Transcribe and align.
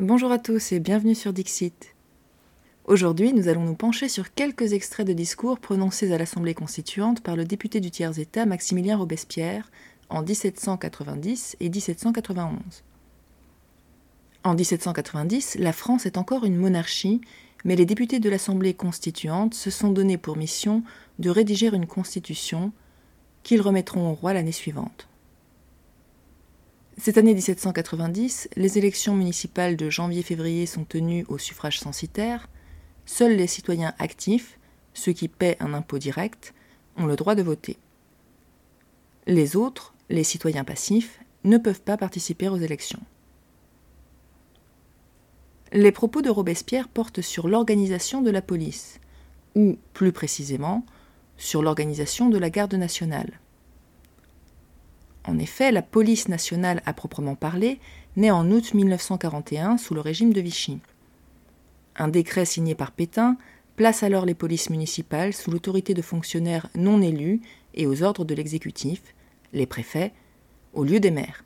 Bonjour 0.00 0.32
à 0.32 0.38
tous 0.38 0.72
et 0.72 0.80
bienvenue 0.80 1.14
sur 1.14 1.34
Dixit. 1.34 1.94
Aujourd'hui, 2.86 3.34
nous 3.34 3.48
allons 3.48 3.66
nous 3.66 3.74
pencher 3.74 4.08
sur 4.08 4.32
quelques 4.32 4.72
extraits 4.72 5.06
de 5.06 5.12
discours 5.12 5.58
prononcés 5.58 6.10
à 6.10 6.16
l'Assemblée 6.16 6.54
constituante 6.54 7.20
par 7.20 7.36
le 7.36 7.44
député 7.44 7.80
du 7.80 7.90
tiers-État 7.90 8.46
Maximilien 8.46 8.96
Robespierre 8.96 9.70
en 10.08 10.22
1790 10.22 11.58
et 11.60 11.68
1791. 11.68 12.82
En 14.42 14.54
1790, 14.54 15.58
la 15.58 15.74
France 15.74 16.06
est 16.06 16.16
encore 16.16 16.46
une 16.46 16.56
monarchie, 16.56 17.20
mais 17.66 17.76
les 17.76 17.84
députés 17.84 18.20
de 18.20 18.30
l'Assemblée 18.30 18.72
constituante 18.72 19.52
se 19.52 19.68
sont 19.68 19.90
donné 19.90 20.16
pour 20.16 20.38
mission 20.38 20.82
de 21.18 21.28
rédiger 21.28 21.66
une 21.66 21.86
constitution 21.86 22.72
qu'ils 23.42 23.60
remettront 23.60 24.10
au 24.10 24.14
roi 24.14 24.32
l'année 24.32 24.50
suivante. 24.50 25.09
Cette 27.02 27.16
année 27.16 27.32
1790, 27.32 28.50
les 28.56 28.76
élections 28.76 29.14
municipales 29.14 29.74
de 29.74 29.88
janvier-février 29.88 30.66
sont 30.66 30.84
tenues 30.84 31.24
au 31.28 31.38
suffrage 31.38 31.80
censitaire. 31.80 32.50
Seuls 33.06 33.36
les 33.36 33.46
citoyens 33.46 33.94
actifs, 33.98 34.58
ceux 34.92 35.12
qui 35.14 35.28
paient 35.28 35.56
un 35.60 35.72
impôt 35.72 35.96
direct, 35.96 36.52
ont 36.98 37.06
le 37.06 37.16
droit 37.16 37.34
de 37.34 37.42
voter. 37.42 37.78
Les 39.26 39.56
autres, 39.56 39.94
les 40.10 40.24
citoyens 40.24 40.62
passifs, 40.62 41.20
ne 41.44 41.56
peuvent 41.56 41.80
pas 41.80 41.96
participer 41.96 42.50
aux 42.50 42.58
élections. 42.58 43.00
Les 45.72 45.92
propos 45.92 46.20
de 46.20 46.28
Robespierre 46.28 46.88
portent 46.88 47.22
sur 47.22 47.48
l'organisation 47.48 48.20
de 48.20 48.30
la 48.30 48.42
police, 48.42 49.00
ou 49.54 49.78
plus 49.94 50.12
précisément, 50.12 50.84
sur 51.38 51.62
l'organisation 51.62 52.28
de 52.28 52.36
la 52.36 52.50
garde 52.50 52.74
nationale. 52.74 53.40
En 55.30 55.38
effet, 55.38 55.70
la 55.70 55.82
police 55.82 56.26
nationale 56.26 56.82
à 56.86 56.92
proprement 56.92 57.36
parler 57.36 57.78
naît 58.16 58.32
en 58.32 58.50
août 58.50 58.74
1941 58.74 59.78
sous 59.78 59.94
le 59.94 60.00
régime 60.00 60.32
de 60.32 60.40
Vichy. 60.40 60.80
Un 61.94 62.08
décret 62.08 62.44
signé 62.44 62.74
par 62.74 62.90
Pétain 62.90 63.36
place 63.76 64.02
alors 64.02 64.26
les 64.26 64.34
polices 64.34 64.70
municipales 64.70 65.32
sous 65.32 65.52
l'autorité 65.52 65.94
de 65.94 66.02
fonctionnaires 66.02 66.66
non 66.74 67.00
élus 67.00 67.40
et 67.74 67.86
aux 67.86 68.02
ordres 68.02 68.24
de 68.24 68.34
l'exécutif, 68.34 69.00
les 69.52 69.66
préfets, 69.66 70.12
au 70.72 70.82
lieu 70.82 70.98
des 70.98 71.12
maires. 71.12 71.44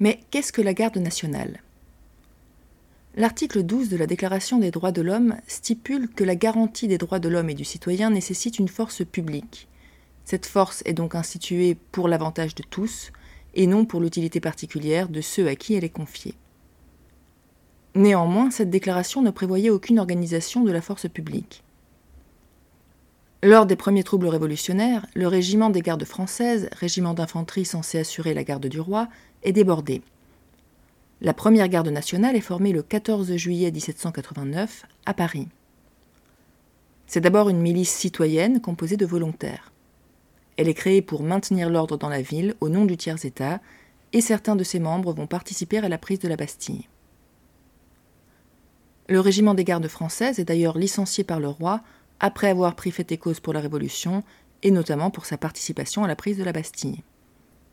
Mais 0.00 0.18
qu'est-ce 0.32 0.52
que 0.52 0.60
la 0.60 0.74
garde 0.74 0.98
nationale? 0.98 1.62
L'article 3.14 3.62
12 3.62 3.90
de 3.90 3.96
la 3.96 4.08
Déclaration 4.08 4.58
des 4.58 4.72
droits 4.72 4.90
de 4.90 5.02
l'homme 5.02 5.36
stipule 5.46 6.08
que 6.08 6.24
la 6.24 6.34
garantie 6.34 6.88
des 6.88 6.98
droits 6.98 7.20
de 7.20 7.28
l'homme 7.28 7.50
et 7.50 7.54
du 7.54 7.64
citoyen 7.64 8.10
nécessite 8.10 8.58
une 8.58 8.66
force 8.66 9.04
publique, 9.04 9.68
cette 10.26 10.44
force 10.44 10.82
est 10.84 10.92
donc 10.92 11.14
instituée 11.14 11.76
pour 11.92 12.08
l'avantage 12.08 12.56
de 12.56 12.64
tous, 12.64 13.12
et 13.54 13.68
non 13.68 13.86
pour 13.86 14.00
l'utilité 14.00 14.40
particulière 14.40 15.08
de 15.08 15.20
ceux 15.20 15.46
à 15.46 15.54
qui 15.54 15.74
elle 15.74 15.84
est 15.84 15.88
confiée. 15.88 16.34
Néanmoins, 17.94 18.50
cette 18.50 18.68
déclaration 18.68 19.22
ne 19.22 19.30
prévoyait 19.30 19.70
aucune 19.70 20.00
organisation 20.00 20.64
de 20.64 20.72
la 20.72 20.82
force 20.82 21.08
publique. 21.08 21.62
Lors 23.42 23.66
des 23.66 23.76
premiers 23.76 24.02
troubles 24.02 24.26
révolutionnaires, 24.26 25.06
le 25.14 25.28
régiment 25.28 25.70
des 25.70 25.80
gardes 25.80 26.04
françaises, 26.04 26.68
régiment 26.72 27.14
d'infanterie 27.14 27.64
censé 27.64 27.98
assurer 27.98 28.34
la 28.34 28.42
garde 28.42 28.66
du 28.66 28.80
roi, 28.80 29.08
est 29.44 29.52
débordé. 29.52 30.02
La 31.20 31.34
première 31.34 31.68
garde 31.68 31.88
nationale 31.88 32.34
est 32.34 32.40
formée 32.40 32.72
le 32.72 32.82
14 32.82 33.36
juillet 33.36 33.70
1789 33.70 34.86
à 35.06 35.14
Paris. 35.14 35.46
C'est 37.06 37.20
d'abord 37.20 37.48
une 37.48 37.60
milice 37.60 37.92
citoyenne 37.92 38.60
composée 38.60 38.96
de 38.96 39.06
volontaires. 39.06 39.70
Elle 40.56 40.68
est 40.68 40.74
créée 40.74 41.02
pour 41.02 41.22
maintenir 41.22 41.68
l'ordre 41.68 41.96
dans 41.96 42.08
la 42.08 42.22
ville 42.22 42.54
au 42.60 42.68
nom 42.68 42.84
du 42.84 42.96
tiers-État, 42.96 43.60
et 44.12 44.20
certains 44.20 44.56
de 44.56 44.64
ses 44.64 44.78
membres 44.78 45.12
vont 45.12 45.26
participer 45.26 45.78
à 45.78 45.88
la 45.88 45.98
prise 45.98 46.20
de 46.20 46.28
la 46.28 46.36
Bastille. 46.36 46.88
Le 49.08 49.20
régiment 49.20 49.54
des 49.54 49.64
gardes 49.64 49.88
françaises 49.88 50.38
est 50.38 50.44
d'ailleurs 50.44 50.78
licencié 50.78 51.22
par 51.22 51.38
le 51.38 51.48
roi 51.48 51.82
après 52.18 52.48
avoir 52.48 52.74
pris 52.74 52.90
fait 52.90 53.12
et 53.12 53.18
cause 53.18 53.40
pour 53.40 53.52
la 53.52 53.60
Révolution, 53.60 54.22
et 54.62 54.70
notamment 54.70 55.10
pour 55.10 55.26
sa 55.26 55.36
participation 55.36 56.02
à 56.02 56.08
la 56.08 56.16
prise 56.16 56.38
de 56.38 56.44
la 56.44 56.52
Bastille. 56.52 57.02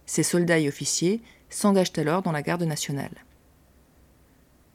Ces 0.05 0.23
soldats 0.23 0.59
et 0.59 0.67
officiers 0.67 1.21
s'engagent 1.49 1.93
alors 1.97 2.21
dans 2.21 2.33
la 2.33 2.41
garde 2.41 2.63
nationale. 2.63 3.23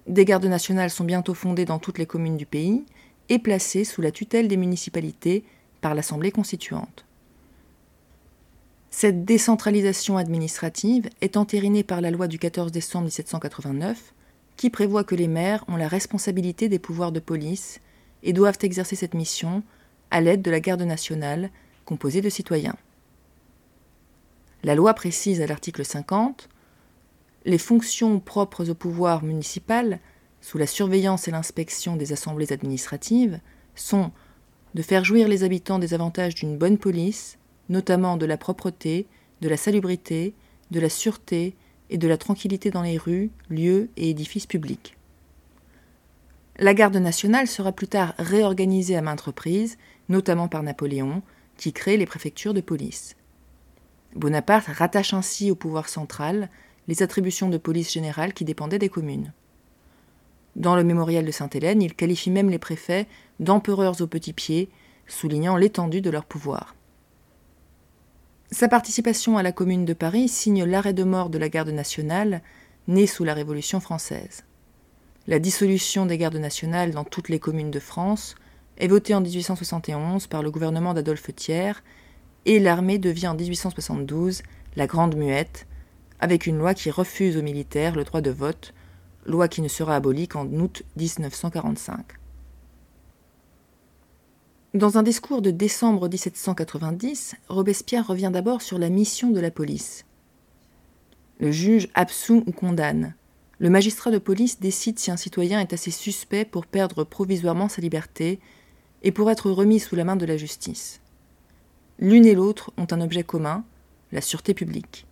Des 0.06 0.24
gardes 0.24 0.46
nationales 0.46 0.90
sont 0.90 1.04
bientôt 1.04 1.34
fondées 1.34 1.66
dans 1.66 1.78
toutes 1.78 1.98
les 1.98 2.06
communes 2.06 2.38
du 2.38 2.46
pays 2.46 2.86
et 3.28 3.38
placées 3.38 3.84
sous 3.84 4.00
la 4.00 4.10
tutelle 4.10 4.48
des 4.48 4.56
municipalités 4.56 5.44
par 5.82 5.94
l'Assemblée 5.94 6.32
constituante. 6.32 7.04
Cette 8.90 9.24
décentralisation 9.24 10.16
administrative 10.16 11.10
est 11.20 11.36
entérinée 11.36 11.82
par 11.82 12.00
la 12.00 12.10
loi 12.10 12.26
du 12.26 12.38
14 12.38 12.72
décembre 12.72 13.04
1789, 13.04 14.14
qui 14.56 14.70
prévoit 14.70 15.04
que 15.04 15.14
les 15.14 15.28
maires 15.28 15.64
ont 15.68 15.76
la 15.76 15.88
responsabilité 15.88 16.68
des 16.68 16.78
pouvoirs 16.78 17.12
de 17.12 17.20
police 17.20 17.80
et 18.22 18.32
doivent 18.32 18.58
exercer 18.62 18.96
cette 18.96 19.14
mission 19.14 19.62
à 20.10 20.20
l'aide 20.20 20.42
de 20.42 20.50
la 20.50 20.60
garde 20.60 20.82
nationale, 20.82 21.50
composée 21.84 22.22
de 22.22 22.30
citoyens. 22.30 22.76
La 24.64 24.74
loi 24.74 24.94
précise 24.94 25.40
à 25.40 25.46
l'article 25.46 25.84
50 25.84 26.48
les 27.44 27.58
fonctions 27.58 28.18
propres 28.20 28.68
au 28.68 28.74
pouvoir 28.74 29.22
municipal, 29.22 30.00
sous 30.40 30.58
la 30.58 30.66
surveillance 30.66 31.28
et 31.28 31.30
l'inspection 31.30 31.96
des 31.96 32.12
assemblées 32.12 32.52
administratives, 32.52 33.40
sont 33.74 34.10
de 34.74 34.82
faire 34.82 35.04
jouir 35.04 35.28
les 35.28 35.44
habitants 35.44 35.78
des 35.78 35.94
avantages 35.94 36.34
d'une 36.34 36.58
bonne 36.58 36.78
police, 36.78 37.37
notamment 37.68 38.16
de 38.16 38.26
la 38.26 38.36
propreté, 38.36 39.06
de 39.40 39.48
la 39.48 39.56
salubrité, 39.56 40.34
de 40.70 40.80
la 40.80 40.88
sûreté 40.88 41.54
et 41.90 41.98
de 41.98 42.08
la 42.08 42.18
tranquillité 42.18 42.70
dans 42.70 42.82
les 42.82 42.98
rues, 42.98 43.30
lieux 43.48 43.88
et 43.96 44.10
édifices 44.10 44.46
publics. 44.46 44.96
La 46.58 46.74
garde 46.74 46.96
nationale 46.96 47.46
sera 47.46 47.72
plus 47.72 47.88
tard 47.88 48.14
réorganisée 48.18 48.96
à 48.96 49.02
maintes 49.02 49.20
reprises, 49.20 49.78
notamment 50.08 50.48
par 50.48 50.62
Napoléon, 50.62 51.22
qui 51.56 51.72
crée 51.72 51.96
les 51.96 52.06
préfectures 52.06 52.54
de 52.54 52.60
police. 52.60 53.16
Bonaparte 54.14 54.66
rattache 54.66 55.14
ainsi 55.14 55.50
au 55.50 55.54
pouvoir 55.54 55.88
central 55.88 56.48
les 56.88 57.02
attributions 57.02 57.48
de 57.48 57.58
police 57.58 57.92
générale 57.92 58.32
qui 58.32 58.44
dépendaient 58.44 58.78
des 58.78 58.88
communes. 58.88 59.32
Dans 60.56 60.74
le 60.74 60.82
mémorial 60.82 61.24
de 61.24 61.30
Sainte-Hélène, 61.30 61.82
il 61.82 61.94
qualifie 61.94 62.30
même 62.30 62.50
les 62.50 62.58
préfets 62.58 63.06
d'empereurs 63.38 64.00
aux 64.00 64.06
petits 64.06 64.32
pieds, 64.32 64.68
soulignant 65.06 65.56
l'étendue 65.56 66.00
de 66.00 66.10
leur 66.10 66.24
pouvoir. 66.24 66.74
Sa 68.50 68.66
participation 68.66 69.36
à 69.36 69.42
la 69.42 69.52
Commune 69.52 69.84
de 69.84 69.92
Paris 69.92 70.26
signe 70.26 70.64
l'arrêt 70.64 70.94
de 70.94 71.04
mort 71.04 71.28
de 71.28 71.36
la 71.36 71.50
garde 71.50 71.68
nationale, 71.68 72.40
née 72.86 73.06
sous 73.06 73.22
la 73.22 73.34
Révolution 73.34 73.78
française. 73.78 74.44
La 75.26 75.38
dissolution 75.38 76.06
des 76.06 76.16
gardes 76.16 76.36
nationales 76.36 76.92
dans 76.92 77.04
toutes 77.04 77.28
les 77.28 77.40
communes 77.40 77.70
de 77.70 77.78
France 77.78 78.36
est 78.78 78.88
votée 78.88 79.14
en 79.14 79.20
1871 79.20 80.28
par 80.28 80.42
le 80.42 80.50
gouvernement 80.50 80.94
d'Adolphe 80.94 81.34
Thiers 81.36 81.74
et 82.46 82.58
l'armée 82.58 82.98
devient 82.98 83.28
en 83.28 83.34
1872 83.34 84.42
la 84.76 84.86
Grande 84.86 85.16
Muette, 85.16 85.66
avec 86.18 86.46
une 86.46 86.56
loi 86.56 86.72
qui 86.72 86.90
refuse 86.90 87.36
aux 87.36 87.42
militaires 87.42 87.96
le 87.96 88.04
droit 88.04 88.22
de 88.22 88.30
vote, 88.30 88.72
loi 89.26 89.48
qui 89.48 89.60
ne 89.60 89.68
sera 89.68 89.94
abolie 89.94 90.26
qu'en 90.26 90.46
août 90.46 90.84
1945. 90.96 92.17
Dans 94.74 94.98
un 94.98 95.02
discours 95.02 95.40
de 95.40 95.50
décembre 95.50 96.10
1790, 96.10 97.36
Robespierre 97.48 98.06
revient 98.06 98.28
d'abord 98.30 98.60
sur 98.60 98.78
la 98.78 98.90
mission 98.90 99.30
de 99.30 99.40
la 99.40 99.50
police. 99.50 100.04
Le 101.40 101.50
juge 101.50 101.88
absout 101.94 102.44
ou 102.46 102.52
condamne. 102.52 103.14
Le 103.60 103.70
magistrat 103.70 104.10
de 104.10 104.18
police 104.18 104.60
décide 104.60 104.98
si 104.98 105.10
un 105.10 105.16
citoyen 105.16 105.58
est 105.58 105.72
assez 105.72 105.90
suspect 105.90 106.44
pour 106.44 106.66
perdre 106.66 107.02
provisoirement 107.02 107.70
sa 107.70 107.80
liberté 107.80 108.40
et 109.02 109.10
pour 109.10 109.30
être 109.30 109.50
remis 109.50 109.80
sous 109.80 109.96
la 109.96 110.04
main 110.04 110.16
de 110.16 110.26
la 110.26 110.36
justice. 110.36 111.00
L'une 111.98 112.26
et 112.26 112.34
l'autre 112.34 112.70
ont 112.76 112.86
un 112.90 113.00
objet 113.00 113.24
commun, 113.24 113.64
la 114.12 114.20
sûreté 114.20 114.52
publique. 114.52 115.06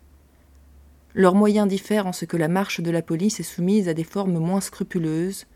Leurs 1.15 1.35
moyens 1.35 1.67
diffèrent 1.67 2.07
en 2.07 2.13
ce 2.13 2.27
que 2.27 2.37
la 2.37 2.49
marche 2.49 2.83
de 2.83 2.91
la 2.91 3.01
police 3.01 3.41
est 3.41 3.43
soumise 3.43 3.89
à 3.89 3.95
des 3.95 4.05
formes 4.05 4.39
moins 4.39 4.61
scrupuleuses, 4.61 5.47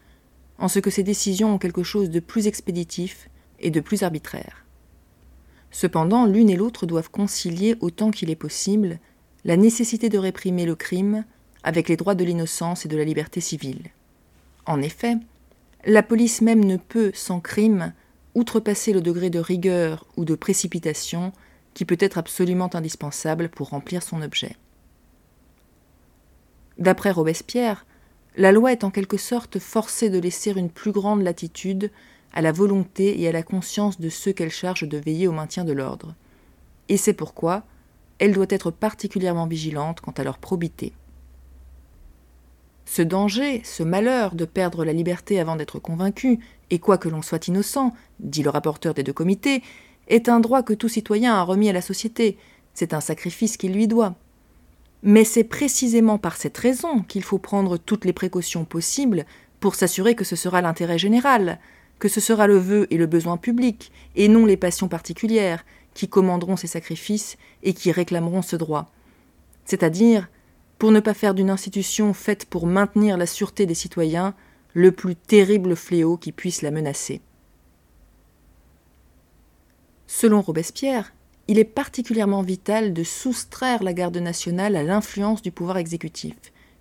en 0.57 0.69
ce 0.69 0.79
que 0.79 0.91
ses 0.91 1.03
décisions 1.03 1.55
ont 1.55 1.59
quelque 1.59 1.83
chose 1.83 2.09
de 2.09 2.21
plus 2.21 2.47
expéditif 2.47 3.29
et 3.61 3.71
de 3.71 3.81
plus 3.81 4.03
arbitraire. 4.03 4.65
Cependant, 5.71 6.27
l'une 6.27 6.51
et 6.51 6.57
l'autre 6.57 6.87
doivent 6.87 7.11
concilier 7.11 7.77
autant 7.81 8.11
qu'il 8.11 8.31
est 8.31 8.37
possible 8.37 8.99
la 9.45 9.57
nécessité 9.57 10.09
de 10.09 10.19
réprimer 10.19 10.67
le 10.67 10.75
crime 10.75 11.25
avec 11.63 11.89
les 11.89 11.97
droits 11.97 12.15
de 12.15 12.25
l'innocence 12.25 12.85
et 12.85 12.89
de 12.89 12.97
la 12.97 13.05
liberté 13.05 13.41
civile. 13.41 13.91
En 14.67 14.83
effet, 14.83 15.17
la 15.85 16.03
police 16.03 16.43
même 16.43 16.65
ne 16.65 16.77
peut, 16.77 17.11
sans 17.15 17.41
crime, 17.41 17.93
outrepasser 18.35 18.93
le 18.93 19.01
degré 19.01 19.31
de 19.31 19.39
rigueur 19.39 20.07
ou 20.17 20.25
de 20.25 20.35
précipitation 20.35 21.33
qui 21.75 21.85
peut 21.85 21.97
être 22.01 22.19
absolument 22.19 22.75
indispensable 22.75 23.49
pour 23.49 23.71
remplir 23.71 24.03
son 24.03 24.23
objet. 24.23 24.57
D'après 26.79 27.11
Robespierre, 27.11 27.87
la 28.37 28.53
loi 28.53 28.73
est 28.73 28.85
en 28.85 28.91
quelque 28.91 29.17
sorte 29.17 29.59
forcée 29.59 30.09
de 30.09 30.19
laisser 30.19 30.53
une 30.53 30.71
plus 30.71 30.93
grande 30.93 31.23
latitude 31.23 31.91
à 32.33 32.43
la 32.43 32.53
volonté 32.53 33.21
et 33.21 33.29
à 33.29 33.33
la 33.33 33.43
conscience 33.43 34.01
de 34.01 34.09
ceux 34.09 34.33
qu'elle 34.33 34.51
charge 34.51 34.89
de 34.89 34.99
veiller 34.99 35.29
au 35.29 35.33
maintien 35.33 35.65
de 35.65 35.73
l'ordre. 35.73 36.15
Et 36.89 36.97
c'est 36.97 37.15
pourquoi 37.15 37.65
elle 38.19 38.33
doit 38.33 38.47
être 38.51 38.71
particulièrement 38.71 39.47
vigilante 39.47 40.01
quant 40.01 40.13
à 40.13 40.25
leur 40.25 40.39
probité. 40.39 40.93
Ce 42.85 43.03
danger, 43.03 43.63
ce 43.65 43.83
malheur 43.83 44.35
de 44.35 44.45
perdre 44.45 44.85
la 44.85 44.93
liberté 44.93 45.41
avant 45.41 45.57
d'être 45.57 45.79
convaincu, 45.79 46.41
et 46.71 46.79
quoi 46.79 46.99
que 46.99 47.09
l'on 47.09 47.23
soit 47.23 47.49
innocent, 47.49 47.95
dit 48.19 48.43
le 48.43 48.51
rapporteur 48.51 48.95
des 48.95 49.03
deux 49.03 49.13
comités, 49.13 49.63
est 50.09 50.29
un 50.29 50.41
droit 50.41 50.63
que 50.63 50.75
tout 50.75 50.89
citoyen 50.89 51.35
a 51.35 51.43
remis 51.43 51.71
à 51.71 51.73
la 51.73 51.83
société, 51.83 52.37
c'est 52.75 52.93
un 52.93 53.01
sacrifice 53.01 53.57
qu'il 53.57 53.73
lui 53.73 53.87
doit. 53.87 54.15
Mais 55.03 55.25
c'est 55.25 55.45
précisément 55.45 56.19
par 56.19 56.37
cette 56.37 56.59
raison 56.59 57.03
qu'il 57.03 57.23
faut 57.23 57.39
prendre 57.39 57.79
toutes 57.79 58.05
les 58.05 58.13
précautions 58.13 58.65
possibles 58.65 59.25
pour 59.61 59.75
s'assurer 59.75 60.15
que 60.15 60.25
ce 60.25 60.37
sera 60.37 60.61
l'intérêt 60.61 60.99
général, 60.99 61.59
que 62.01 62.09
ce 62.09 62.19
sera 62.21 62.49
le 62.49 62.57
vœu 62.57 62.89
et 62.91 62.97
le 62.97 63.07
besoin 63.07 63.37
public, 63.37 63.93
et 64.17 64.27
non 64.27 64.47
les 64.47 64.57
passions 64.57 64.89
particulières, 64.89 65.65
qui 65.95 66.09
commanderont 66.09 66.57
ces 66.57 66.67
sacrifices 66.67 67.37
et 67.63 67.75
qui 67.75 67.93
réclameront 67.93 68.43
ce 68.43 68.57
droit. 68.57 68.91
C'est-à-dire 69.65 70.29
pour 70.79 70.93
ne 70.93 71.01
pas 71.01 71.15
faire 71.15 71.35
d'une 71.35 71.51
institution 71.51 72.15
faite 72.15 72.47
pour 72.47 72.67
maintenir 72.67 73.19
la 73.19 73.27
sûreté 73.27 73.67
des 73.67 73.75
citoyens 73.75 74.35
le 74.73 74.93
plus 74.93 75.15
terrible 75.15 75.77
fléau 75.77 76.17
qui 76.17 76.33
puisse 76.33 76.63
la 76.63 76.71
menacer. 76.71 77.21
Selon 80.07 80.41
Robespierre, 80.41 81.13
il 81.49 81.59
est 81.59 81.65
particulièrement 81.65 82.43
vital 82.43 82.95
de 82.95 83.05
soustraire 83.05 83.83
la 83.83 83.93
garde 83.93 84.17
nationale 84.17 84.75
à 84.75 84.83
l'influence 84.83 85.43
du 85.43 85.51
pouvoir 85.51 85.77
exécutif, 85.77 86.35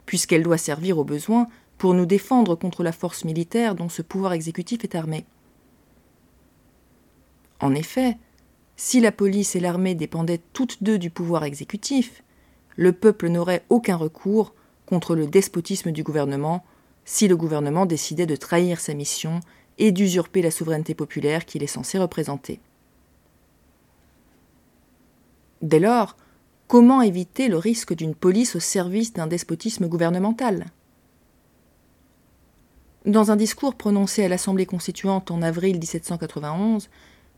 puisqu'elle 0.05 0.43
doit 0.43 0.57
servir 0.57 0.97
au 0.97 1.03
besoin 1.03 1.47
pour 1.79 1.93
nous 1.93 2.05
défendre 2.05 2.55
contre 2.55 2.83
la 2.83 2.91
force 2.91 3.23
militaire 3.23 3.73
dont 3.73 3.89
ce 3.89 4.03
pouvoir 4.03 4.33
exécutif 4.33 4.83
est 4.83 4.95
armé. 4.95 5.25
En 7.61 7.73
effet, 7.73 8.17
si 8.75 8.99
la 8.99 9.11
police 9.11 9.55
et 9.55 9.59
l'armée 9.59 9.95
dépendaient 9.95 10.41
toutes 10.53 10.83
deux 10.83 10.99
du 10.99 11.09
pouvoir 11.09 11.45
exécutif, 11.45 12.21
le 12.75 12.91
peuple 12.91 13.29
n'aurait 13.29 13.63
aucun 13.69 13.95
recours 13.95 14.53
contre 14.85 15.15
le 15.15 15.25
despotisme 15.25 15.91
du 15.91 16.03
gouvernement 16.03 16.63
si 17.05 17.27
le 17.27 17.37
gouvernement 17.37 17.85
décidait 17.85 18.25
de 18.25 18.35
trahir 18.35 18.79
sa 18.79 18.93
mission 18.93 19.39
et 19.77 19.91
d'usurper 19.91 20.41
la 20.41 20.51
souveraineté 20.51 20.93
populaire 20.93 21.45
qu'il 21.45 21.63
est 21.63 21.67
censé 21.67 21.97
représenter. 21.97 22.59
Dès 25.61 25.79
lors, 25.79 26.17
comment 26.67 27.01
éviter 27.01 27.47
le 27.47 27.57
risque 27.57 27.93
d'une 27.93 28.15
police 28.15 28.55
au 28.55 28.59
service 28.59 29.13
d'un 29.13 29.27
despotisme 29.27 29.87
gouvernemental? 29.87 30.65
Dans 33.05 33.31
un 33.31 33.37
discours 33.37 33.75
prononcé 33.75 34.25
à 34.25 34.27
l'Assemblée 34.27 34.65
constituante 34.65 35.31
en 35.31 35.41
avril 35.41 35.79
1791, 35.79 36.89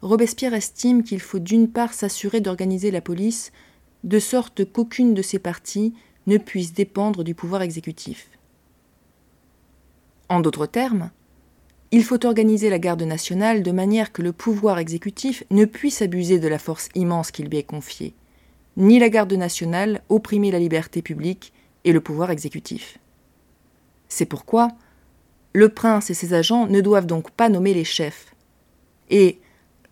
Robespierre 0.02 0.56
estime 0.56 1.04
qu'il 1.04 1.20
faut 1.20 1.38
d'une 1.38 1.70
part 1.70 1.94
s'assurer 1.94 2.42
d'organiser 2.42 2.90
la 2.90 3.02
police 3.02 3.52
de 4.04 4.18
sorte 4.18 4.66
qu'aucune 4.66 5.14
de 5.14 5.22
ces 5.22 5.38
parties 5.38 5.94
ne 6.26 6.38
puisse 6.38 6.74
dépendre 6.74 7.24
du 7.24 7.36
pouvoir 7.36 7.62
exécutif. 7.62 8.30
En 10.30 10.40
d'autres 10.40 10.66
termes, 10.66 11.12
il 11.92 12.04
faut 12.04 12.26
organiser 12.26 12.72
la 12.72 12.80
garde 12.80 13.04
nationale 13.04 13.62
de 13.62 13.72
manière 13.72 14.12
que 14.12 14.24
le 14.24 14.34
pouvoir 14.34 14.80
exécutif 14.80 15.44
ne 15.52 15.66
puisse 15.66 16.02
abuser 16.02 16.40
de 16.40 16.48
la 16.48 16.58
force 16.58 16.90
immense 16.96 17.30
qui 17.30 17.44
lui 17.44 17.58
est 17.58 17.64
confiée, 17.64 18.16
ni 18.78 18.98
la 18.98 19.10
garde 19.10 19.34
nationale 19.34 20.02
opprimer 20.10 20.50
la 20.50 20.60
liberté 20.60 21.04
publique 21.04 21.54
et 21.84 21.92
le 21.92 22.02
pouvoir 22.02 22.32
exécutif. 22.32 22.98
C'est 24.08 24.26
pourquoi 24.26 24.70
le 25.54 25.70
prince 25.70 26.10
et 26.10 26.14
ses 26.14 26.34
agents 26.34 26.68
ne 26.68 26.82
doivent 26.82 27.06
donc 27.06 27.32
pas 27.32 27.50
nommer 27.50 27.74
les 27.74 27.84
chefs, 27.84 28.34
et 29.10 29.40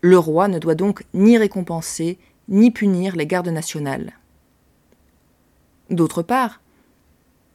le 0.00 0.18
roi 0.18 0.48
ne 0.48 0.58
doit 0.58 0.74
donc 0.74 1.04
ni 1.12 1.36
récompenser 1.36 2.18
ni 2.48 2.70
punir 2.70 3.16
les 3.16 3.26
gardes 3.26 3.48
nationales. 3.48 4.12
D'autre 5.90 6.22
part, 6.22 6.60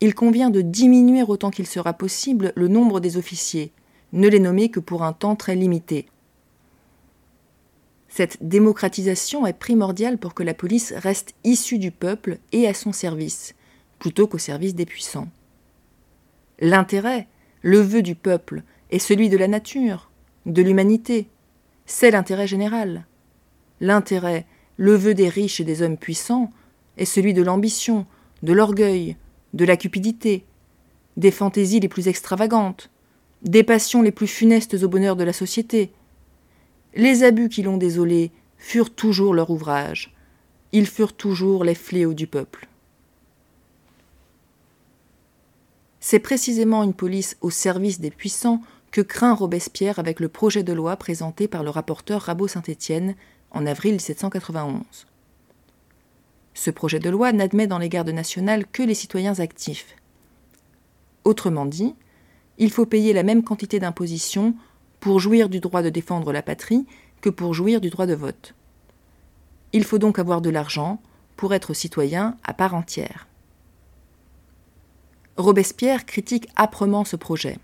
il 0.02 0.14
convient 0.14 0.50
de 0.50 0.62
diminuer 0.62 1.24
autant 1.24 1.52
qu'il 1.52 1.68
sera 1.68 1.94
possible 1.94 2.54
le 2.56 2.68
nombre 2.68 3.00
des 3.00 3.18
officiers, 3.18 3.72
ne 4.14 4.28
les 4.28 4.40
nommer 4.40 4.70
que 4.70 4.80
pour 4.80 5.04
un 5.04 5.14
temps 5.14 5.36
très 5.36 5.56
limité. 5.56 6.08
Cette 8.08 8.48
démocratisation 8.48 9.46
est 9.46 9.54
primordiale 9.54 10.18
pour 10.18 10.34
que 10.34 10.44
la 10.44 10.54
police 10.54 10.94
reste 10.96 11.34
issue 11.44 11.80
du 11.80 11.92
peuple 11.92 12.38
et 12.52 12.68
à 12.68 12.74
son 12.74 12.94
service, 12.94 13.56
plutôt 14.00 14.28
qu'au 14.28 14.38
service 14.38 14.76
des 14.76 14.86
puissants. 14.86 15.28
L'intérêt, 16.60 17.28
le 17.66 17.80
vœu 17.80 18.04
du 18.04 18.14
peuple, 18.14 18.62
est 18.92 19.00
celui 19.00 19.28
de 19.28 19.38
la 19.38 19.48
nature, 19.48 20.12
de 20.46 20.62
l'humanité, 20.62 21.28
c'est 21.88 22.12
l'intérêt 22.12 22.46
général. 22.46 23.08
L'intérêt, 23.82 24.46
le 24.78 24.94
vœu 24.94 25.16
des 25.16 25.30
riches 25.30 25.60
et 25.60 25.64
des 25.64 25.82
hommes 25.82 25.98
puissants 25.98 26.52
est 26.98 27.06
celui 27.06 27.34
de 27.34 27.42
l'ambition, 27.42 28.06
de 28.44 28.54
l'orgueil, 28.54 29.16
de 29.56 29.66
la 29.66 29.78
cupidité, 29.78 30.46
des 31.18 31.32
fantaisies 31.32 31.80
les 31.80 31.88
plus 31.88 32.08
extravagantes, 32.08 32.92
des 33.42 33.64
passions 33.64 34.04
les 34.04 34.12
plus 34.12 34.28
funestes 34.28 34.76
au 34.84 34.88
bonheur 34.88 35.16
de 35.16 35.24
la 35.24 35.34
société. 35.34 35.92
Les 36.94 37.24
abus 37.24 37.50
qui 37.50 37.64
l'ont 37.64 37.78
désolé 37.78 38.30
furent 38.60 38.94
toujours 38.94 39.34
leur 39.34 39.50
ouvrage, 39.50 40.14
ils 40.72 40.86
furent 40.86 41.14
toujours 41.14 41.64
les 41.64 41.74
fléaux 41.74 42.14
du 42.14 42.28
peuple. 42.28 42.68
C'est 46.08 46.20
précisément 46.20 46.84
une 46.84 46.94
police 46.94 47.36
au 47.42 47.50
service 47.50 48.00
des 48.00 48.12
puissants 48.12 48.62
que 48.92 49.02
craint 49.02 49.34
Robespierre 49.34 49.98
avec 49.98 50.20
le 50.20 50.30
projet 50.30 50.62
de 50.62 50.72
loi 50.72 50.96
présenté 50.98 51.48
par 51.48 51.64
le 51.64 51.72
rapporteur 51.72 52.22
Rabot-Saint-Étienne 52.22 53.16
en 53.50 53.66
avril 53.66 53.94
1791. 53.94 55.08
Ce 56.54 56.70
projet 56.70 57.00
de 57.00 57.10
loi 57.10 57.32
n'admet 57.32 57.66
dans 57.66 57.80
les 57.80 57.90
gardes 57.90 58.12
nationales 58.12 58.68
que 58.68 58.84
les 58.84 58.94
citoyens 58.94 59.40
actifs. 59.40 59.96
Autrement 61.24 61.66
dit, 61.66 61.96
il 62.60 62.70
faut 62.70 62.86
payer 62.86 63.12
la 63.12 63.24
même 63.24 63.44
quantité 63.44 63.80
d'imposition 63.80 64.54
pour 65.00 65.20
jouir 65.20 65.50
du 65.50 65.60
droit 65.60 65.82
de 65.82 65.90
défendre 65.90 66.32
la 66.32 66.44
patrie 66.44 66.86
que 67.20 67.32
pour 67.32 67.56
jouir 67.56 67.82
du 67.82 67.90
droit 67.90 68.06
de 68.06 68.14
vote. 68.14 68.54
Il 69.74 69.84
faut 69.84 69.98
donc 69.98 70.20
avoir 70.20 70.42
de 70.42 70.52
l'argent 70.52 71.02
pour 71.36 71.56
être 71.56 71.74
citoyen 71.74 72.38
à 72.44 72.54
part 72.54 72.76
entière. 72.76 73.26
Robespierre 75.38 76.06
critique 76.06 76.48
âprement 76.56 77.04
ce 77.04 77.18
projet. 77.18 77.58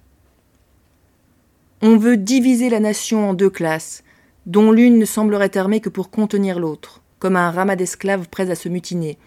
On 1.82 1.96
veut 1.96 2.18
diviser 2.18 2.70
la 2.70 2.82
nation 2.82 3.30
en 3.30 3.34
deux 3.34 3.50
classes, 3.50 4.04
dont 4.46 4.74
l'une 4.74 5.00
ne 5.00 5.06
semblerait 5.06 5.56
armée 5.56 5.80
que 5.80 5.88
pour 5.88 6.10
contenir 6.10 6.60
l'autre, 6.60 7.02
comme 7.20 7.38
un 7.38 7.50
ramas 7.50 7.78
d'esclaves 7.78 8.28
prêts 8.28 8.52
à 8.52 8.56
se 8.56 8.68
mutiner. 8.68 9.18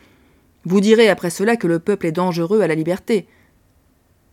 Vous 0.66 0.82
direz 0.82 1.08
après 1.08 1.30
cela 1.30 1.56
que 1.56 1.66
le 1.66 1.78
peuple 1.78 2.04
est 2.04 2.12
dangereux 2.12 2.60
à 2.60 2.66
la 2.66 2.74
liberté. 2.74 3.26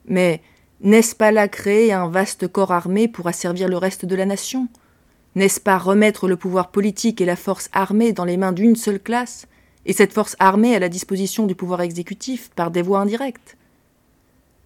Mais 0.05 0.41
n'est-ce 0.81 1.15
pas 1.15 1.31
là 1.31 1.47
créer 1.47 1.93
un 1.93 2.09
vaste 2.09 2.49
corps 2.49 2.73
armé 2.73 3.07
pour 3.07 3.27
asservir 3.27 3.69
le 3.69 3.77
reste 3.77 4.05
de 4.05 4.15
la 4.15 4.25
nation? 4.25 4.67
N'est-ce 5.35 5.61
pas 5.61 5.77
remettre 5.77 6.27
le 6.27 6.35
pouvoir 6.35 6.71
politique 6.71 7.21
et 7.21 7.25
la 7.25 7.37
force 7.37 7.69
armée 7.71 8.11
dans 8.11 8.25
les 8.25 8.35
mains 8.35 8.51
d'une 8.51 8.75
seule 8.75 8.99
classe, 8.99 9.47
et 9.85 9.93
cette 9.93 10.11
force 10.11 10.35
armée 10.37 10.75
à 10.75 10.79
la 10.79 10.89
disposition 10.89 11.47
du 11.47 11.55
pouvoir 11.55 11.79
exécutif 11.79 12.49
par 12.57 12.71
des 12.71 12.81
voies 12.81 12.99
indirectes? 12.99 13.55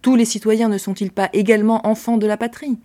Tous 0.06 0.14
les 0.14 0.24
citoyens 0.24 0.68
ne 0.68 0.78
sont-ils 0.78 1.10
pas 1.10 1.28
également 1.32 1.84
enfants 1.84 2.16
de 2.16 2.28
la 2.28 2.36
patrie? 2.36 2.78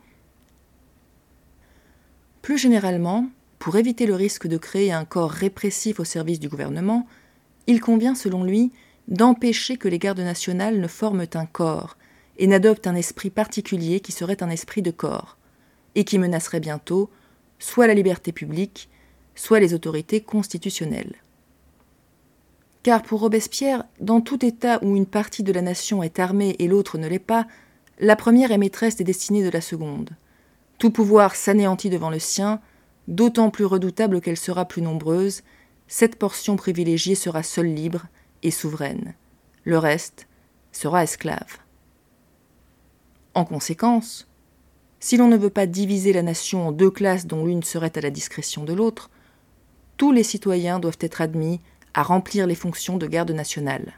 Plus 2.41 2.57
généralement, 2.57 3.27
pour 3.59 3.75
éviter 3.75 4.07
le 4.07 4.15
risque 4.15 4.47
de 4.47 4.57
créer 4.57 4.91
un 4.91 5.05
corps 5.05 5.29
répressif 5.29 5.99
au 5.99 6.03
service 6.03 6.39
du 6.39 6.49
gouvernement, 6.49 7.05
il 7.67 7.79
convient, 7.79 8.15
selon 8.15 8.43
lui, 8.43 8.71
d'empêcher 9.07 9.77
que 9.77 9.87
les 9.87 9.99
gardes 9.99 10.19
nationales 10.19 10.79
ne 10.79 10.87
forment 10.87 11.27
un 11.35 11.45
corps 11.45 11.95
et 12.39 12.47
n'adoptent 12.47 12.87
un 12.87 12.95
esprit 12.95 13.29
particulier 13.29 13.99
qui 13.99 14.13
serait 14.13 14.41
un 14.41 14.49
esprit 14.49 14.81
de 14.81 14.89
corps, 14.89 15.37
et 15.93 16.05
qui 16.05 16.17
menacerait 16.17 16.59
bientôt 16.59 17.11
soit 17.59 17.85
la 17.85 17.93
liberté 17.93 18.31
publique, 18.31 18.89
soit 19.35 19.59
les 19.59 19.75
autorités 19.75 20.21
constitutionnelles. 20.21 21.20
Car 22.83 23.03
pour 23.03 23.19
Robespierre, 23.19 23.83
dans 23.99 24.21
tout 24.21 24.43
État 24.43 24.79
où 24.83 24.95
une 24.95 25.05
partie 25.05 25.43
de 25.43 25.51
la 25.51 25.61
nation 25.61 26.01
est 26.01 26.19
armée 26.19 26.55
et 26.57 26.67
l'autre 26.67 26.97
ne 26.97 27.07
l'est 27.07 27.19
pas, 27.19 27.45
la 27.99 28.15
première 28.15 28.51
est 28.51 28.57
maîtresse 28.57 28.95
des 28.95 29.03
destinées 29.03 29.43
de 29.43 29.49
la 29.49 29.61
seconde. 29.61 30.09
Tout 30.79 30.89
pouvoir 30.89 31.35
s'anéantit 31.35 31.91
devant 31.91 32.09
le 32.09 32.17
sien, 32.17 32.59
d'autant 33.07 33.51
plus 33.51 33.65
redoutable 33.65 34.19
qu'elle 34.19 34.37
sera 34.37 34.65
plus 34.65 34.81
nombreuse, 34.81 35.43
cette 35.87 36.15
portion 36.15 36.55
privilégiée 36.55 37.13
sera 37.13 37.43
seule 37.43 37.71
libre 37.71 38.07
et 38.41 38.49
souveraine. 38.49 39.13
Le 39.63 39.77
reste 39.77 40.27
sera 40.71 41.03
esclave. 41.03 41.59
En 43.35 43.45
conséquence, 43.45 44.27
si 44.99 45.17
l'on 45.17 45.27
ne 45.27 45.37
veut 45.37 45.49
pas 45.51 45.67
diviser 45.67 46.13
la 46.13 46.23
nation 46.23 46.67
en 46.67 46.71
deux 46.71 46.89
classes 46.89 47.27
dont 47.27 47.45
l'une 47.45 47.63
serait 47.63 47.95
à 47.95 48.01
la 48.01 48.09
discrétion 48.09 48.63
de 48.63 48.73
l'autre, 48.73 49.11
tous 49.97 50.11
les 50.11 50.23
citoyens 50.23 50.79
doivent 50.79 50.97
être 51.01 51.21
admis 51.21 51.59
à 51.93 52.03
remplir 52.03 52.47
les 52.47 52.55
fonctions 52.55 52.97
de 52.97 53.07
garde 53.07 53.31
nationale. 53.31 53.93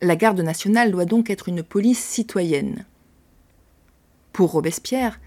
La 0.00 0.16
garde 0.16 0.40
nationale 0.40 0.90
doit 0.92 1.04
donc 1.04 1.30
être 1.30 1.48
une 1.48 1.62
police 1.62 2.02
citoyenne, 2.02 2.84
pour 4.32 4.52
Robespierre, 4.52 5.18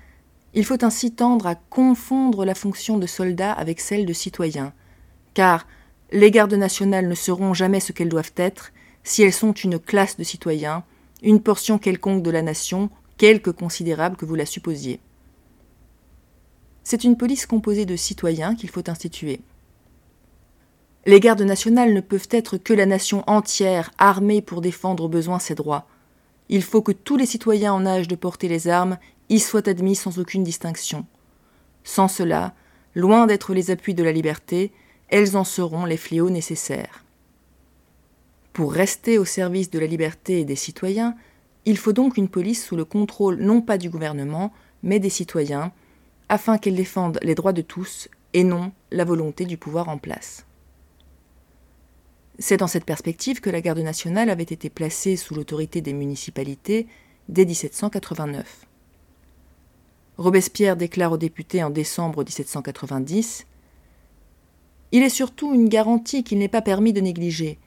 il 0.54 0.64
faut 0.64 0.86
ainsi 0.86 1.12
tendre 1.12 1.46
à 1.46 1.56
confondre 1.56 2.46
la 2.46 2.56
fonction 2.56 2.98
de 2.98 3.08
soldat 3.08 3.52
avec 3.52 3.82
celle 3.82 4.06
de 4.06 4.14
citoyen, 4.14 4.72
car 5.34 5.68
les 6.14 6.32
gardes 6.32 6.54
nationales 6.54 7.10
ne 7.10 7.16
seront 7.16 7.54
jamais 7.54 7.82
ce 7.82 7.92
qu'elles 7.92 8.08
doivent 8.08 8.32
être 8.38 8.72
si 9.04 9.24
elles 9.24 9.34
sont 9.34 9.52
une 9.52 9.80
classe 9.80 10.16
de 10.16 10.24
citoyens 10.24 10.86
une 11.22 11.42
portion 11.42 11.78
quelconque 11.78 12.24
de 12.24 12.32
la 12.32 12.42
nation, 12.42 12.90
quelque 13.18 13.52
considérable 13.52 14.16
que 14.16 14.26
vous 14.26 14.36
la 14.36 14.46
supposiez. 14.46 15.00
C'est 16.84 17.04
une 17.04 17.18
police 17.18 17.46
composée 17.46 17.86
de 17.86 17.96
citoyens 17.96 18.56
qu'il 18.56 18.70
faut 18.70 18.90
instituer. 18.90 19.42
Les 21.08 21.20
gardes 21.20 21.42
nationales 21.42 21.94
ne 21.94 22.02
peuvent 22.02 22.28
être 22.30 22.58
que 22.58 22.74
la 22.74 22.86
nation 22.86 23.24
entière 23.26 23.92
armée 23.98 24.42
pour 24.42 24.62
défendre 24.62 25.06
au 25.06 25.10
besoin 25.10 25.40
ses 25.40 25.56
droits. 25.56 25.88
Il 26.50 26.62
faut 26.62 26.84
que 26.84 26.92
tous 26.92 27.18
les 27.18 27.26
citoyens 27.26 27.74
en 27.74 27.88
âge 27.88 28.08
de 28.08 28.16
porter 28.16 28.48
les 28.48 28.68
armes 28.68 29.00
y 29.30 29.40
soient 29.40 29.68
admis 29.68 29.96
sans 29.96 30.20
aucune 30.20 30.44
distinction. 30.44 31.08
Sans 31.84 32.08
cela, 32.08 32.54
loin 32.94 33.26
d'être 33.26 33.54
les 33.54 33.72
appuis 33.72 33.96
de 33.96 34.04
la 34.04 34.12
liberté, 34.12 34.72
elles 35.10 35.36
en 35.36 35.44
seront 35.44 35.86
les 35.86 35.98
fléaux 35.98 36.30
nécessaires. 36.30 37.04
Pour 38.54 38.72
rester 38.72 39.18
au 39.18 39.26
service 39.26 39.72
de 39.72 39.80
la 39.80 39.88
liberté 39.88 40.42
et 40.42 40.46
des 40.46 40.56
citoyens, 40.56 41.16
il 41.66 41.78
faut 41.78 41.94
donc 41.94 42.18
une 42.18 42.28
police 42.28 42.66
sous 42.66 42.76
le 42.76 42.86
contrôle 42.86 43.38
non 43.38 43.62
pas 43.62 43.78
du 43.78 43.90
gouvernement, 43.90 44.54
mais 44.84 45.00
des 45.00 45.10
citoyens, 45.10 45.72
afin 46.30 46.58
qu'elle 46.58 46.76
défende 46.76 47.18
les 47.24 47.36
droits 47.36 47.54
de 47.54 47.62
tous 47.62 48.08
et 48.34 48.44
non 48.44 48.72
la 48.92 49.06
volonté 49.06 49.46
du 49.46 49.58
pouvoir 49.58 49.90
en 49.90 49.98
place. 49.98 50.46
C'est 52.42 52.58
dans 52.58 52.66
cette 52.66 52.86
perspective 52.86 53.40
que 53.40 53.52
la 53.52 53.62
garde 53.62 53.78
nationale 53.78 54.32
avait 54.32 54.42
été 54.42 54.72
placée 54.72 55.16
sous 55.16 55.36
l'autorité 55.36 55.80
des 55.80 55.94
municipalités 55.94 56.88
dès 57.30 57.46
1789. 57.46 58.66
Robespierre 60.18 60.76
déclare 60.76 61.12
aux 61.12 61.18
députés 61.18 61.62
en 61.62 61.70
décembre 61.70 62.24
1790 62.24 63.46
Il 64.92 65.04
est 65.04 65.10
surtout 65.10 65.54
une 65.54 65.70
garantie 65.70 66.24
qu'il 66.24 66.40
n'est 66.40 66.48
pas 66.48 66.64
permis 66.64 66.94
de 66.94 67.02
négliger. 67.02 67.60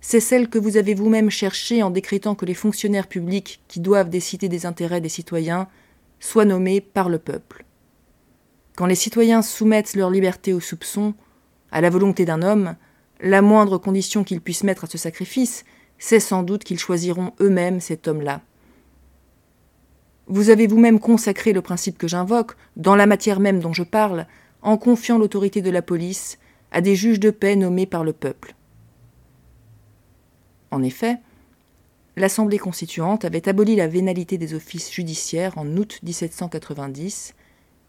C'est 0.00 0.20
celle 0.20 0.48
que 0.48 0.58
vous 0.60 0.76
avez 0.76 0.94
vous-même 0.94 1.30
cherchée 1.30 1.82
en 1.82 1.90
décrétant 1.90 2.36
que 2.36 2.46
les 2.46 2.54
fonctionnaires 2.54 3.08
publics 3.08 3.60
qui 3.66 3.80
doivent 3.80 4.08
décider 4.08 4.48
des 4.48 4.66
intérêts 4.66 5.00
des 5.00 5.08
citoyens 5.08 5.66
soient 6.20 6.44
nommés 6.44 6.80
par 6.80 7.08
le 7.08 7.18
peuple. 7.18 7.64
Quand 8.76 8.86
les 8.86 8.94
citoyens 8.94 9.42
soumettent 9.42 9.96
leur 9.96 10.10
liberté 10.10 10.52
au 10.52 10.60
soupçon, 10.60 11.14
à 11.72 11.80
la 11.80 11.90
volonté 11.90 12.24
d'un 12.24 12.42
homme, 12.42 12.76
la 13.22 13.40
moindre 13.40 13.78
condition 13.78 14.24
qu'ils 14.24 14.40
puissent 14.40 14.64
mettre 14.64 14.84
à 14.84 14.86
ce 14.88 14.98
sacrifice, 14.98 15.64
c'est 15.98 16.20
sans 16.20 16.42
doute 16.42 16.64
qu'ils 16.64 16.78
choisiront 16.78 17.32
eux-mêmes 17.40 17.80
cet 17.80 18.08
homme-là. 18.08 18.42
Vous 20.26 20.50
avez 20.50 20.66
vous-même 20.66 20.98
consacré 20.98 21.52
le 21.52 21.62
principe 21.62 21.98
que 21.98 22.08
j'invoque, 22.08 22.56
dans 22.76 22.96
la 22.96 23.06
matière 23.06 23.38
même 23.38 23.60
dont 23.60 23.72
je 23.72 23.84
parle, 23.84 24.26
en 24.60 24.76
confiant 24.76 25.18
l'autorité 25.18 25.62
de 25.62 25.70
la 25.70 25.82
police 25.82 26.38
à 26.72 26.80
des 26.80 26.96
juges 26.96 27.20
de 27.20 27.30
paix 27.30 27.54
nommés 27.54 27.86
par 27.86 28.02
le 28.02 28.12
peuple. 28.12 28.54
En 30.72 30.82
effet, 30.82 31.18
l'Assemblée 32.16 32.58
constituante 32.58 33.24
avait 33.24 33.48
aboli 33.48 33.76
la 33.76 33.88
vénalité 33.88 34.36
des 34.36 34.54
offices 34.54 34.90
judiciaires 34.90 35.58
en 35.58 35.66
août 35.76 36.00
1790 36.02 37.34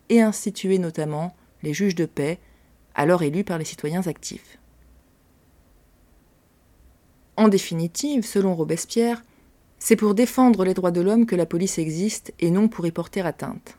et 0.10 0.22
institué 0.22 0.78
notamment 0.78 1.36
les 1.64 1.74
juges 1.74 1.96
de 1.96 2.06
paix, 2.06 2.40
alors 2.94 3.24
élus 3.24 3.44
par 3.44 3.58
les 3.58 3.66
citoyens 3.66 4.06
actifs. 4.06 4.60
En 7.36 7.48
définitive, 7.48 8.26
selon 8.26 8.56
Robespierre, 8.56 9.24
c'est 9.80 9.96
pour 9.96 10.14
défendre 10.14 10.64
les 10.64 10.74
droits 10.74 10.92
de 10.92 11.02
l'homme 11.02 11.26
que 11.26 11.36
la 11.36 11.46
police 11.46 11.78
existe 11.78 12.34
et 12.40 12.52
non 12.52 12.68
pour 12.68 12.86
y 12.86 12.92
porter 12.92 13.22
atteinte. 13.22 13.78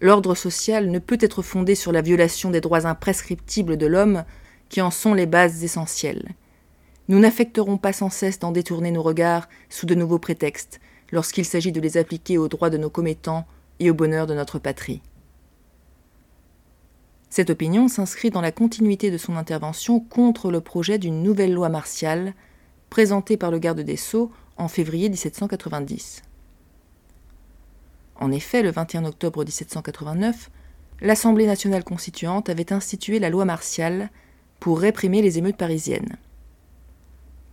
L'ordre 0.00 0.34
social 0.34 0.90
ne 0.90 0.98
peut 0.98 1.18
être 1.20 1.40
fondé 1.40 1.74
sur 1.74 1.92
la 1.92 2.02
violation 2.02 2.50
des 2.50 2.60
droits 2.60 2.86
imprescriptibles 2.86 3.78
de 3.78 3.86
l'homme 3.86 4.24
qui 4.68 4.82
en 4.82 4.90
sont 4.90 5.14
les 5.14 5.26
bases 5.26 5.64
essentielles. 5.64 6.34
Nous 7.08 7.18
n'affecterons 7.18 7.78
pas 7.78 7.92
sans 7.92 8.10
cesse 8.10 8.40
d'en 8.40 8.50
détourner 8.50 8.90
nos 8.90 9.02
regards 9.02 9.48
sous 9.70 9.86
de 9.86 9.94
nouveaux 9.94 10.18
prétextes 10.18 10.80
lorsqu'il 11.12 11.44
s'agit 11.44 11.72
de 11.72 11.80
les 11.80 11.96
appliquer 11.96 12.36
aux 12.36 12.48
droits 12.48 12.70
de 12.70 12.78
nos 12.78 12.90
commettants 12.90 13.46
et 13.78 13.90
au 13.90 13.94
bonheur 13.94 14.26
de 14.26 14.34
notre 14.34 14.58
patrie. 14.58 15.00
Cette 17.36 17.50
opinion 17.50 17.86
s'inscrit 17.88 18.30
dans 18.30 18.40
la 18.40 18.50
continuité 18.50 19.10
de 19.10 19.18
son 19.18 19.36
intervention 19.36 20.00
contre 20.00 20.50
le 20.50 20.62
projet 20.62 20.96
d'une 20.96 21.22
nouvelle 21.22 21.52
loi 21.52 21.68
martiale 21.68 22.32
présentée 22.88 23.36
par 23.36 23.50
le 23.50 23.58
garde 23.58 23.80
des 23.80 23.98
Sceaux 23.98 24.32
en 24.56 24.68
février 24.68 25.10
1790. 25.10 26.22
En 28.18 28.32
effet, 28.32 28.62
le 28.62 28.70
21 28.70 29.04
octobre 29.04 29.44
1789, 29.44 30.48
l'Assemblée 31.02 31.44
nationale 31.44 31.84
constituante 31.84 32.48
avait 32.48 32.72
institué 32.72 33.18
la 33.18 33.28
loi 33.28 33.44
martiale 33.44 34.08
pour 34.58 34.80
réprimer 34.80 35.20
les 35.20 35.36
émeutes 35.36 35.58
parisiennes. 35.58 36.16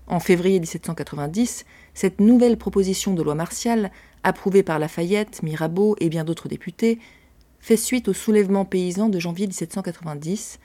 En 0.07 0.21
février 0.21 0.61
1790, 0.61 1.65
cette 1.93 2.21
nouvelle 2.21 2.55
proposition 2.55 3.13
de 3.13 3.21
loi 3.21 3.35
martiale, 3.35 3.91
approuvée 4.23 4.63
par 4.63 4.79
Lafayette, 4.79 5.43
Mirabeau 5.43 5.97
et 5.99 6.07
bien 6.07 6.23
d'autres 6.23 6.47
députés, 6.47 6.99
fait 7.63 7.77
suite 7.77 8.09
au 8.09 8.13
soulèvement 8.13 8.65
paysan 8.65 9.07
de 9.07 9.19
janvier 9.19 9.47
1790, 9.47 10.59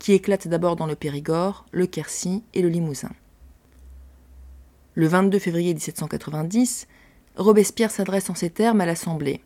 qui 0.00 0.14
éclate 0.14 0.48
d'abord 0.48 0.74
dans 0.74 0.86
le 0.86 0.96
Périgord, 0.96 1.64
le 1.70 1.86
Quercy 1.86 2.42
et 2.54 2.60
le 2.60 2.68
Limousin. 2.68 3.12
Le 4.94 5.06
22 5.06 5.38
février 5.38 5.72
1790, 5.74 6.88
Robespierre 7.36 7.92
s'adresse 7.92 8.30
en 8.30 8.34
ces 8.34 8.50
termes 8.50 8.80
à 8.80 8.86
l'Assemblée. 8.86 9.42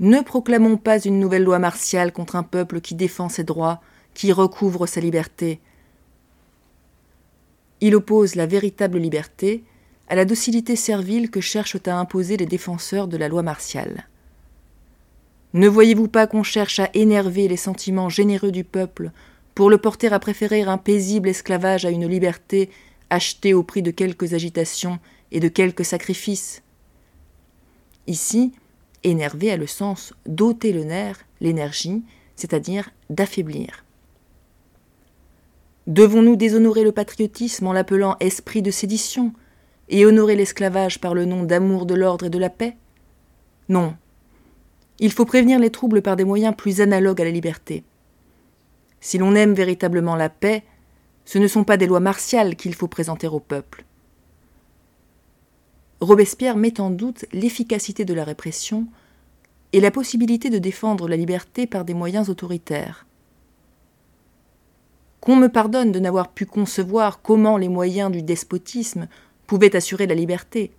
Ne 0.00 0.20
proclamons 0.20 0.76
pas 0.76 1.00
une 1.00 1.18
nouvelle 1.18 1.44
loi 1.44 1.58
martiale 1.58 2.12
contre 2.12 2.36
un 2.36 2.42
peuple 2.42 2.82
qui 2.82 2.94
défend 2.94 3.30
ses 3.30 3.44
droits, 3.44 3.80
qui 4.12 4.32
recouvre 4.32 4.86
sa 4.86 5.00
liberté. 5.00 5.60
Il 7.80 7.96
oppose 7.96 8.34
la 8.34 8.44
véritable 8.44 8.98
liberté 8.98 9.64
à 10.08 10.14
la 10.14 10.26
docilité 10.26 10.76
servile 10.76 11.30
que 11.30 11.40
cherchent 11.40 11.78
à 11.86 11.96
imposer 11.96 12.36
les 12.36 12.44
défenseurs 12.44 13.08
de 13.08 13.16
la 13.16 13.28
loi 13.28 13.42
martiale. 13.42 14.06
Ne 15.54 15.68
voyez-vous 15.68 16.08
pas 16.08 16.26
qu'on 16.26 16.42
cherche 16.42 16.80
à 16.80 16.90
énerver 16.94 17.46
les 17.46 17.56
sentiments 17.56 18.08
généreux 18.08 18.50
du 18.50 18.64
peuple 18.64 19.12
pour 19.54 19.70
le 19.70 19.78
porter 19.78 20.12
à 20.12 20.18
préférer 20.18 20.62
un 20.62 20.78
paisible 20.78 21.28
esclavage 21.28 21.84
à 21.84 21.90
une 21.90 22.08
liberté 22.08 22.70
acheté 23.08 23.54
au 23.54 23.62
prix 23.62 23.80
de 23.80 23.92
quelques 23.92 24.34
agitations 24.34 24.98
et 25.30 25.38
de 25.38 25.46
quelques 25.46 25.84
sacrifices? 25.84 26.62
Ici, 28.08 28.52
énerver 29.04 29.52
a 29.52 29.56
le 29.56 29.68
sens 29.68 30.12
d'ôter 30.26 30.72
le 30.72 30.82
nerf, 30.82 31.24
l'énergie, 31.40 32.02
c'est-à-dire 32.34 32.90
d'affaiblir. 33.08 33.84
Devons-nous 35.86 36.34
déshonorer 36.34 36.82
le 36.82 36.92
patriotisme 36.92 37.68
en 37.68 37.72
l'appelant 37.72 38.16
esprit 38.18 38.62
de 38.62 38.72
sédition 38.72 39.32
et 39.88 40.04
honorer 40.04 40.34
l'esclavage 40.34 41.00
par 41.00 41.14
le 41.14 41.26
nom 41.26 41.44
d'amour 41.44 41.86
de 41.86 41.94
l'ordre 41.94 42.26
et 42.26 42.30
de 42.30 42.38
la 42.38 42.50
paix? 42.50 42.76
Non. 43.68 43.94
Il 44.98 45.12
faut 45.12 45.24
prévenir 45.24 45.58
les 45.58 45.70
troubles 45.70 46.02
par 46.02 46.16
des 46.16 46.24
moyens 46.24 46.54
plus 46.56 46.80
analogues 46.80 47.20
à 47.20 47.24
la 47.24 47.30
liberté. 47.30 47.84
Si 49.00 49.18
l'on 49.18 49.34
aime 49.34 49.54
véritablement 49.54 50.16
la 50.16 50.28
paix, 50.28 50.64
ce 51.24 51.38
ne 51.38 51.48
sont 51.48 51.64
pas 51.64 51.76
des 51.76 51.86
lois 51.86 52.00
martiales 52.00 52.56
qu'il 52.56 52.74
faut 52.74 52.88
présenter 52.88 53.26
au 53.26 53.40
peuple. 53.40 53.84
Robespierre 56.00 56.56
met 56.56 56.80
en 56.80 56.90
doute 56.90 57.24
l'efficacité 57.32 58.04
de 58.04 58.14
la 58.14 58.24
répression 58.24 58.86
et 59.72 59.80
la 59.80 59.90
possibilité 59.90 60.50
de 60.50 60.58
défendre 60.58 61.08
la 61.08 61.16
liberté 61.16 61.66
par 61.66 61.84
des 61.84 61.94
moyens 61.94 62.28
autoritaires. 62.28 63.06
Qu'on 65.20 65.36
me 65.36 65.48
pardonne 65.48 65.90
de 65.90 65.98
n'avoir 65.98 66.28
pu 66.28 66.46
concevoir 66.46 67.22
comment 67.22 67.56
les 67.56 67.68
moyens 67.68 68.12
du 68.12 68.22
despotisme 68.22 69.08
pouvaient 69.46 69.74
assurer 69.74 70.06
la 70.06 70.14
liberté. 70.14 70.70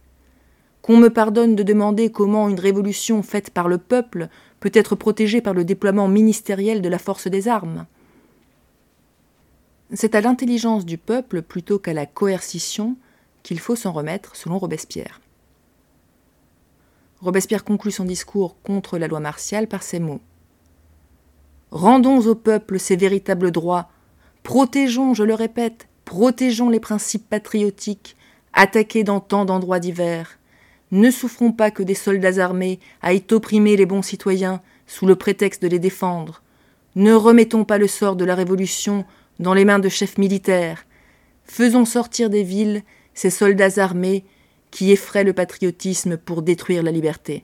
Qu'on 0.85 0.97
me 0.97 1.09
pardonne 1.09 1.55
de 1.55 1.63
demander 1.63 2.11
comment 2.11 2.47
une 2.47 2.59
révolution 2.59 3.23
faite 3.23 3.49
par 3.49 3.67
le 3.67 3.79
peuple 3.79 4.29
peut 4.59 4.69
être 4.71 4.93
protégée 4.93 5.41
par 5.41 5.55
le 5.55 5.65
déploiement 5.65 6.07
ministériel 6.07 6.83
de 6.83 6.89
la 6.89 6.99
force 6.99 7.27
des 7.27 7.47
armes. 7.47 7.87
C'est 9.91 10.13
à 10.13 10.21
l'intelligence 10.21 10.85
du 10.85 10.99
peuple 10.99 11.41
plutôt 11.41 11.79
qu'à 11.79 11.93
la 11.93 12.05
coercition 12.05 12.97
qu'il 13.41 13.59
faut 13.59 13.75
s'en 13.75 13.93
remettre, 13.93 14.35
selon 14.35 14.59
Robespierre. 14.59 15.21
Robespierre 17.19 17.63
conclut 17.63 17.89
son 17.89 18.05
discours 18.05 18.55
contre 18.61 18.99
la 18.99 19.07
loi 19.07 19.19
martiale 19.19 19.67
par 19.67 19.81
ces 19.81 19.99
mots. 19.99 20.21
Rendons 21.71 22.27
au 22.27 22.35
peuple 22.35 22.77
ses 22.77 22.95
véritables 22.95 23.49
droits, 23.49 23.89
protégeons, 24.43 25.15
je 25.15 25.23
le 25.23 25.33
répète, 25.33 25.87
protégeons 26.05 26.69
les 26.69 26.79
principes 26.79 27.27
patriotiques, 27.27 28.15
attaqués 28.53 29.03
dans 29.03 29.19
tant 29.19 29.45
d'endroits 29.45 29.79
divers. 29.79 30.37
Ne 30.95 31.11
souffrons 31.11 31.51
pas 31.51 31.71
que 31.71 31.83
des 31.83 31.93
soldats 31.93 32.41
armés 32.41 32.79
aillent 33.01 33.25
opprimer 33.31 33.75
les 33.75 33.85
bons 33.85 34.01
citoyens 34.01 34.61
sous 34.87 35.05
le 35.05 35.17
prétexte 35.17 35.61
de 35.61 35.67
les 35.67 35.77
défendre. 35.77 36.41
Ne 36.95 37.13
remettons 37.13 37.65
pas 37.65 37.77
le 37.77 37.87
sort 37.87 38.15
de 38.15 38.23
la 38.23 38.33
Révolution 38.33 39.03
dans 39.41 39.53
les 39.53 39.65
mains 39.65 39.79
de 39.79 39.89
chefs 39.89 40.17
militaires. 40.17 40.85
Faisons 41.43 41.83
sortir 41.83 42.29
des 42.29 42.43
villes 42.43 42.81
ces 43.13 43.29
soldats 43.29 43.81
armés 43.83 44.23
qui 44.71 44.93
effraient 44.93 45.25
le 45.25 45.33
patriotisme 45.33 46.15
pour 46.15 46.41
détruire 46.41 46.81
la 46.81 46.91
liberté. 46.91 47.43